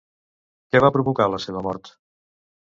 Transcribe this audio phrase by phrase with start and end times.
[0.71, 1.95] Què va provocar la seva mort?